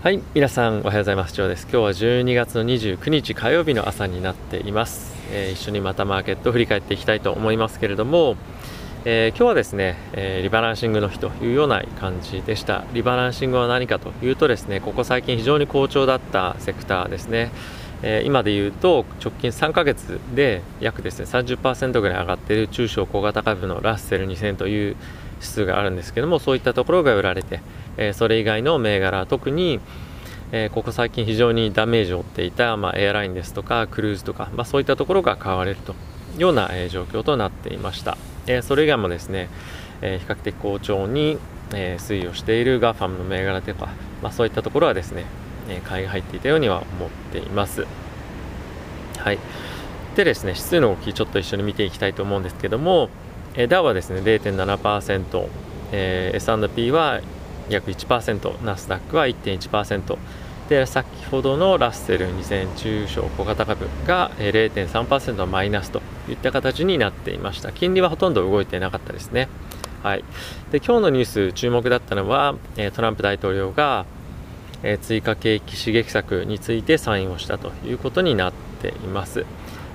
[0.00, 1.34] はい皆さんおはようございます。
[1.34, 1.62] ジョーです。
[1.64, 8.36] 今日は12月の29日火曜日の朝になっています、えー、一緒にまたマーケットを振り返っていきたいと思いますけれども、
[9.04, 12.84] えー、今日はですね、えー、リバランシングの日というような感じでした。
[12.92, 17.50] リバランシングは何かというとですねここ最近非常に好調だったセクターですね。
[18.02, 24.96] え今で言うと直近3ヶ月で約ですね30%ぐらい上がっている中小小型株のラッセル2000という
[25.36, 27.60] 指数があるんですけどもそういったところが売られて
[27.98, 29.80] えそれ以外の銘柄特に、
[30.52, 39.48] えここ最近非常にダメージを負っていた、まあ、エアラインですとかクルーズとか、まあ、そういったところが買われるというような、え状況となっていました、えそれ以外もですね、
[40.00, 41.38] え比較的好調に、
[41.74, 43.88] え推移をしているガファムの銘柄とか、
[44.22, 45.24] まあ、そういったところはですね、
[45.68, 47.86] え買いが入っていたようには思っています。
[49.18, 49.38] はい。
[50.16, 53.08] でですね指数の動きちょっと一緒に見ていきたいと思うんですけども、
[53.54, 55.48] えダウはですね0.7%、
[55.92, 57.20] えー、S&P は
[57.68, 60.18] 約1%ナスダックは1.1%
[60.68, 67.72] で先ほどのラッセル2000中小小型株が0.3%マイナスといった形になっていました。
[67.72, 69.48] 金利はほとんど動いてなかったですね。
[70.02, 70.24] はい、
[70.70, 72.54] で今日のニュース注目だったのは
[72.94, 74.06] トランプ大統領が
[74.82, 79.44] え追加景気刺激策についてサインをしたということになっています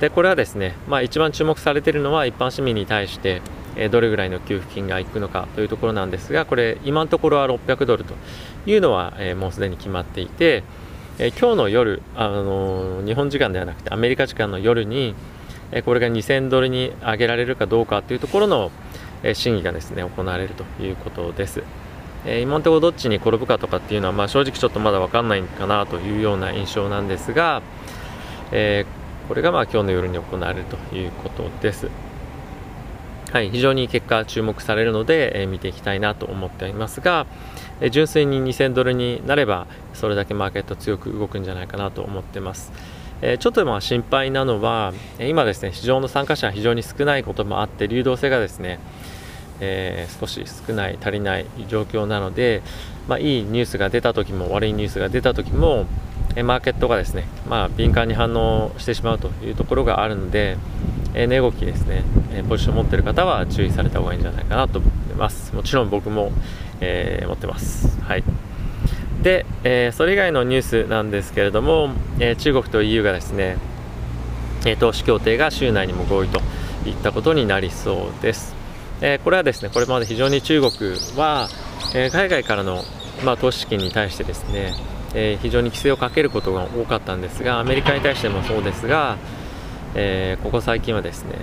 [0.00, 3.42] でこれはですね、まあ、一番注目されているのは一般市民に対して
[3.76, 8.14] えどれぐらいの給付金がいくのかというところなんですがこれ今のところは600ドルと
[8.66, 10.62] いうのは、えもうすでに決まっていて、
[11.18, 15.14] え今日の夜、あの日本時間ではなくてアメリカ時間の夜に、
[15.70, 18.70] えこれが2000ドルに上げられるかどうかというところの、
[19.22, 21.62] え審議がですね行われるということです。
[22.26, 27.62] え今のところどっちに転ぶかとかっていうのは、まあ、正直ちょっとまだ分かんないかなというような印象なんですが、
[28.52, 31.88] えー、これがまあ今日の夜に行われるということです。
[33.32, 37.26] はい、非常に結果注目されるので、えー、見ていきたいなと思っていますが、
[37.80, 42.72] えー、純粋に2000ドルになればそれだけマーケット強く動くんじゃないかなと思ってます。
[43.22, 48.78] えちょっとまあ心配なのは今ですね市場の参加者が非常に少ないこともあって流動性がですね、
[49.60, 52.62] えー、少し少ない足りない状況なので、
[53.08, 55.86] まあ、いいニュースが出た時も悪いニュースが出た時も
[56.42, 60.56] マーケットがですね、まあ、敏感に反応してしまうというところがあるので、
[61.14, 65.54] え値動きですね、えポジション持ってる方は注意された方がいいんじゃないかなと思ってます。
[65.54, 66.32] もちろん僕も、
[66.80, 68.00] えー、持ってます。
[68.00, 68.24] はい。
[69.22, 73.58] で、え、それ以外のニュースなんですけれども、え、中国と EU がですね、
[74.66, 76.40] え投資協定が週内にも合意と
[76.84, 78.56] いったことになりそうです、
[79.00, 81.48] えこれはですねこれまで非常に中国は、
[81.94, 82.82] え海外からの、
[83.24, 84.74] まあ、投資資金に対してですね、
[85.14, 89.16] え非常に規制をかけることが多かったんですがアメリカに対してもそうですが
[89.94, 91.36] え、ここ最近はですね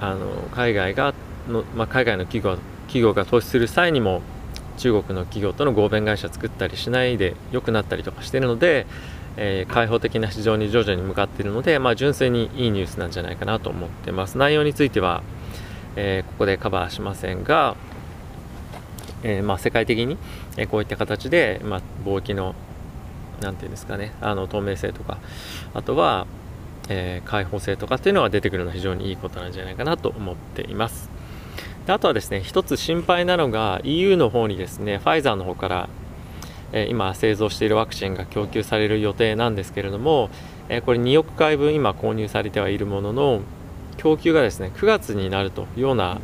[0.00, 1.14] あの海外が
[1.48, 4.22] の、まあ、海外の企業企業が投資する際にも
[4.78, 8.86] 中国の企業との合弁会社を作ったりしないで良くなったりとかしているので、
[9.36, 14.38] えー、開放的な市場に徐々に向かっているので、まあ、純粋にいいニュースなんじゃないかなと思ってます。
[14.38, 15.22] 内容については、
[15.96, 17.76] え、ここでカバーしませんが、
[19.22, 20.16] え、まあ、世界的に、
[20.56, 22.54] えこういった形で、まあ、貿易の
[23.40, 25.18] 何て言うんですかねあの透明性とか
[25.72, 26.26] あとは
[26.90, 31.08] えー、開放性とかっていうのが出てくるのは非常にいいことなんじゃないかなと思っています。
[31.86, 35.88] であとはですね一つ心配なのが EU の方にですねファイザーの方から、
[36.72, 40.30] えー、今製造しているワクチンが供給される予定なんですけれども、
[40.68, 43.40] えー、これ2億回分今購入されてはいるものの
[44.00, 46.20] 供給がですね9月になるというような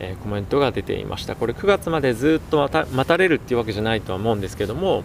[0.00, 1.36] えコメントが出ていました。
[1.36, 5.04] これ9月までずっと待たれるっていうわけじゃないとは思うんですけども、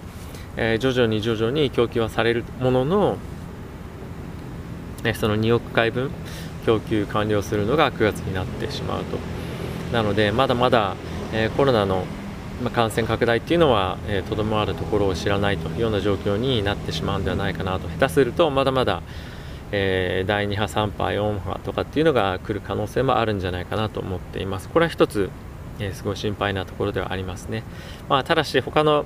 [0.57, 3.17] え徐々に徐々に供給はされるものの
[5.05, 6.09] ね、その2億回分
[6.65, 9.17] 供給完了するのが9月になってしまうと。
[9.93, 10.95] なのでまだまだ、
[11.31, 12.05] え、コロナの
[12.73, 13.97] 感染拡大っていうのは
[14.29, 17.87] とど、えー、まるところを知らないというような状況になってしまうんではないかなと。
[17.87, 19.03] 下手するとまだまだ、
[19.77, 24.69] えー、第2波3波4波とかっていうのが来る可能性もあるんじゃないかなと思っています。
[24.69, 25.29] これは一つ、
[25.79, 27.63] えー、すごい心配なところではありますね、
[28.07, 29.05] まあ、ただし他の、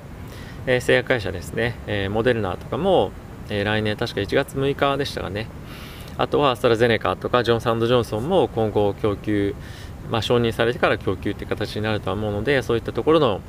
[0.66, 3.10] えー、製薬会社ですね、えモデルナとかも、
[3.48, 5.48] え来年確か1月6日でしたかね。
[6.18, 9.54] あとはアストラゼネカとかジョンサンド・ジョンソンも今後供給、
[10.10, 13.40] まあ、承認されてから供給という形になるとは思うのでそういったところの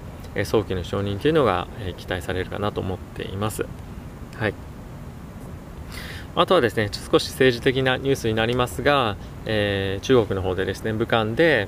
[0.46, 1.68] 早期の承認というのが
[1.98, 3.66] 期待されるかなと思っています。
[4.38, 4.71] はい。
[6.36, 11.68] あとはですね少し政治的なニュースになりますが、えー、中国の方でですね武漢で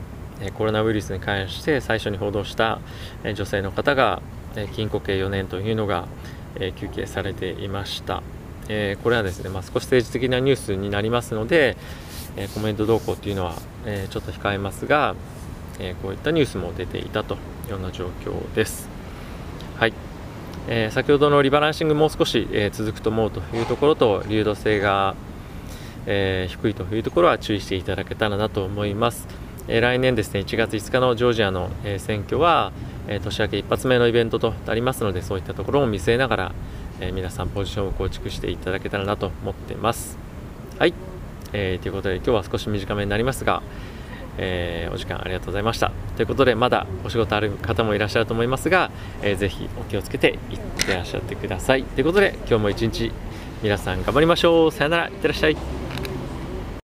[0.57, 2.79] コロナウイルスに関して最初に報道した
[3.23, 4.21] 女性の方が
[4.75, 6.07] 禁錮刑4年というのが
[6.75, 8.21] 求刑されていました。
[8.69, 11.75] えー、これはですね、まあ、少し政治的なニュースになりますので、
[12.37, 13.55] え、コメント動向っていうのは、
[13.85, 15.15] え、ちょっと控えますが、
[15.79, 17.37] えこういったニュースも出ていたとい
[17.67, 18.92] うような状況です。
[20.67, 25.15] えー、先ほどのリバランシングもう少し、えー、続くと思うというところと流動性が、
[26.05, 29.27] え低いというところは注意していただけたらなと思います、
[29.67, 32.71] え来年ですね1月5日のジョージアの、え選挙は、
[33.07, 36.51] え年明け一発目のイベントとなりますのでそういったところを見据えながら、
[36.99, 40.17] え皆さんポジションを構築していただけたらなと思ってます。
[40.79, 40.93] はい、
[41.53, 43.61] えということで今日は少し短めになりますが
[44.37, 45.91] えー、お時間ありがとうございました。
[46.15, 48.91] ということでまだお仕事ある方もいらっしゃると思いますが、
[49.21, 51.83] えー、ぜひお気をつけていってらっしゃってください。
[51.83, 53.11] ということで今日も一日
[53.61, 54.71] 皆さん頑張りましょう。
[54.71, 55.07] さよなら。
[55.07, 55.82] いってらっしゃい。